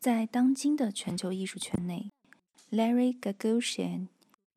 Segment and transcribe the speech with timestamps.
[0.00, 2.12] 在当今的全球艺术圈内
[2.70, 4.06] ，Larry Gagosian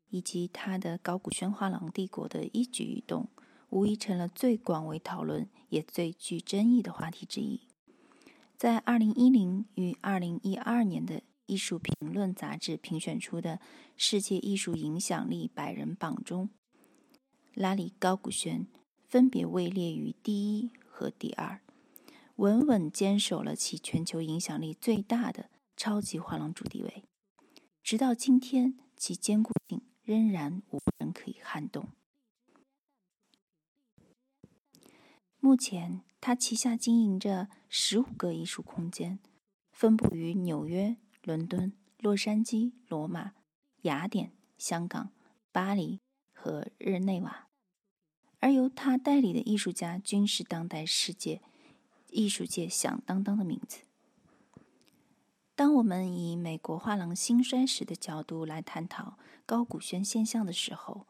[0.09, 3.27] 以及他的高古轩画廊帝国的一举一动，
[3.69, 7.61] 无疑成了最广为讨论也最具争议的话题之一。
[8.55, 13.59] 在二零一零与二零一二年的艺术评论杂志评选出的
[13.97, 16.51] 世界艺术影响力百人榜中，
[17.55, 18.67] 拉里·高古轩
[19.07, 21.61] 分别位列于第一和第二，
[22.41, 27.03] 稳稳坚守了其全球影响力最大的超级画廊主地位。
[27.83, 29.81] 直到今天，其坚固性。
[30.03, 31.89] 仍然无人可以撼动。
[35.39, 39.19] 目前，他旗下经营着十五个艺术空间，
[39.71, 43.33] 分布于纽约、伦敦、洛杉矶、罗马、
[43.83, 45.11] 雅典、香港、
[45.51, 45.99] 巴黎
[46.33, 47.47] 和日内瓦。
[48.39, 51.43] 而由他代理的艺术家均是当代世界
[52.11, 53.79] 艺术界响当当的名字。
[55.55, 61.07] 当我们以美国画廊兴衰史的角度来探讨高古轩现象的时候，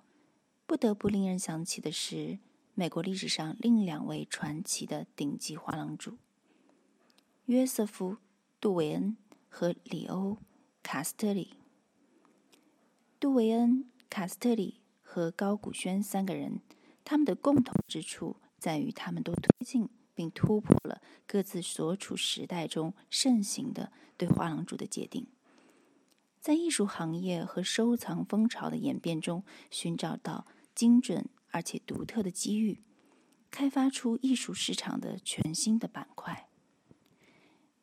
[0.66, 2.40] 不得不令人想起的是
[2.74, 6.18] 美国历史上另两位传奇的顶级画廊主——
[7.46, 8.14] 约瑟夫·
[8.60, 9.18] 杜维恩
[9.48, 10.34] 和里欧·
[10.84, 11.54] 卡斯特里。
[13.20, 16.62] 杜维恩、卡斯特里和高古轩三个人，
[17.06, 19.88] 他们的共同之处在于他们都推进。
[20.14, 25.28] 并突破了各自所处时代中盛行的对画廊主的界定，
[26.40, 32.82] 在艺术行业和收藏风潮的演变中寻找到精准而且独特的机遇，
[33.50, 36.50] 开发出艺术市场的全新的板块。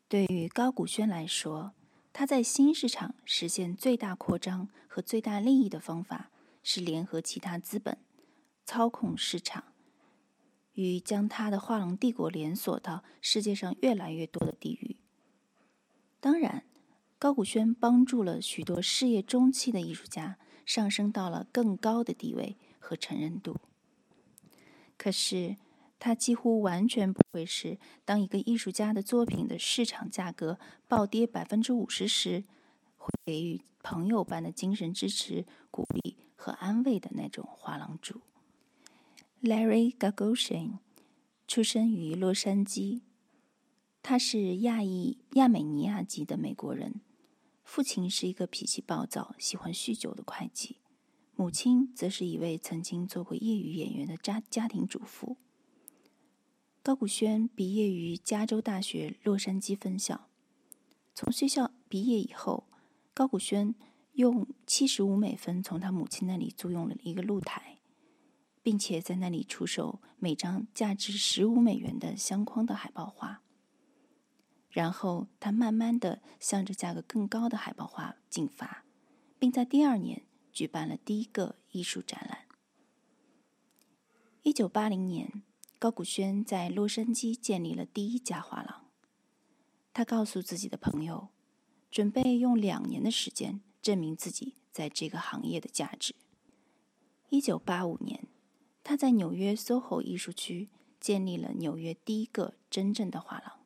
[0.09, 1.73] 对于高古轩来说，
[2.13, 6.31] 他在新市场实现最大扩张和最大利益的方法
[6.63, 7.99] 是联合其他资本，
[8.65, 9.65] 操控市场。
[10.79, 14.97] 与将他的画廊帝国连锁到世界上越来越多的地域。
[16.21, 16.63] 当然，
[17.19, 23.57] 高古轩帮助了许多事业中期的艺术家上升到了更高的地位和承认度。
[24.97, 25.57] 可是，
[25.99, 32.45] 他几乎完全不会是当一个艺术家的作品的市场价格暴跌百分之五十时，
[32.97, 38.21] 会给予朋友般的精神支持、鼓励和安慰的那种画廊主。
[39.41, 40.79] Larry Gagosian
[41.47, 43.03] 出生于洛杉矶，
[44.03, 47.01] 他是亚裔亚美尼亚籍的美国人。
[47.63, 50.79] 父亲是一个脾气暴躁、喜欢酗酒的会计，
[51.37, 55.37] 母亲则是一位曾经做过业余演员的家家庭主妇。
[56.83, 60.27] 高古轩毕业于加州大学洛杉矶分校。
[61.15, 62.65] 从学校毕业以后，
[63.15, 63.73] 高古轩
[64.15, 67.78] 用七十五美分从他母亲那里租用了一个露台。
[68.69, 73.43] 并且在那里出售每张价值十五美元的相框的海报画。
[74.69, 78.85] 然后他慢慢的向着价格更高的海报画进发，
[79.39, 82.45] 并在第二年举办了第一个艺术展览。
[84.43, 85.43] 一九八零年，
[85.79, 88.85] 高古轩在洛杉矶建立了第一家画廊。
[89.95, 91.29] 他告诉自己的朋友，
[91.91, 96.15] 准备用两年的时间证明自己在这个行业的价值。
[97.31, 98.28] 一九八五年。
[98.89, 103.59] 他在纽约 SOHO 艺术区建立了纽约第一个真正的画廊，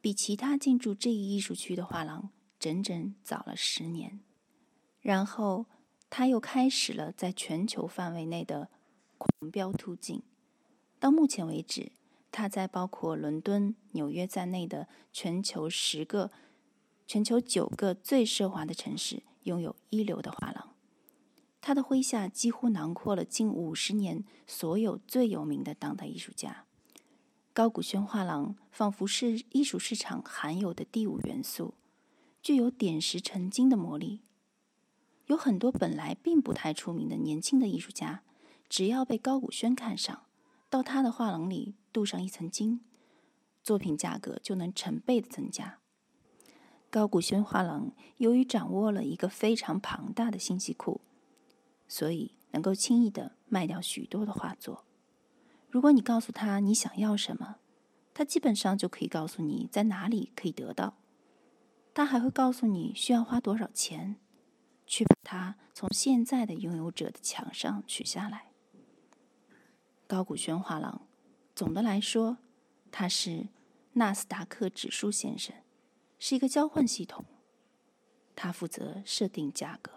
[0.00, 4.18] 比其他进驻这一艺术区的画廊整整早了十年。
[5.00, 5.66] 然后
[6.10, 8.68] 他又开始了在全球范围内的
[9.16, 10.24] 狂飙突进。
[10.98, 11.92] 到目前为止，
[12.32, 16.32] 他在包括伦敦、纽约在内的全球十个、
[17.06, 20.55] 全球九个最奢华的城市拥有一流的画廊。
[21.66, 26.64] 他的麾下几乎囊括了近五十年所有最有名的当代艺术家。
[27.52, 31.74] 高古轩画廊仿佛是艺术市场含有的第五元素，
[32.40, 34.20] 具有点石成金的魔力。
[35.26, 38.22] 有很多本来并不太出名的年轻的艺术家，
[38.68, 40.22] 只要被高古轩看上，
[40.70, 42.80] 到他的画廊里镀上一层金，
[43.64, 45.80] 作品价格就能成倍的增加。
[46.90, 51.00] 高古轩画廊由于掌握了一个非常庞大的信息库。
[51.88, 54.84] 所以能够轻易的卖掉许多的画作。
[55.68, 57.56] 如果你告诉他你想要什么，
[58.14, 60.96] 他基本上就可以告诉你在哪里可以得到。
[61.92, 64.16] 他还会告诉你需要花多少钱，
[64.86, 68.52] 去把它从现在的拥有者的墙上取下来。
[70.06, 71.06] 高古轩画廊，
[71.54, 72.38] 总的来说，
[72.90, 73.48] 它是
[73.94, 75.54] 纳斯达克指数先生，
[76.18, 77.24] 是一个交换系统。
[78.34, 79.95] 他负责设定价格。